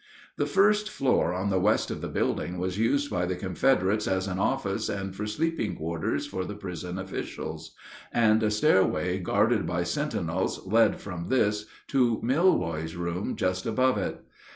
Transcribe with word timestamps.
The 0.37 0.47
first 0.47 0.89
floor 0.89 1.31
on 1.31 1.51
the 1.51 1.59
west 1.59 1.91
of 1.91 2.01
the 2.01 2.07
building 2.07 2.57
was 2.57 2.79
used 2.79 3.11
by 3.11 3.27
the 3.27 3.35
Confederates 3.35 4.07
as 4.07 4.27
an 4.27 4.39
office 4.39 4.89
and 4.89 5.15
for 5.15 5.27
sleeping 5.27 5.75
quarters 5.75 6.25
for 6.25 6.43
the 6.43 6.55
prison 6.55 6.97
officials, 6.97 7.75
and 8.11 8.41
a 8.41 8.49
stairway 8.49 9.19
guarded 9.19 9.67
by 9.67 9.83
sentinels 9.83 10.65
led 10.65 10.99
from 10.99 11.29
this 11.29 11.67
to 11.89 12.19
Milroy's 12.23 12.95
room 12.95 13.35
just 13.35 13.67
above 13.67 13.99
it. 13.99 14.19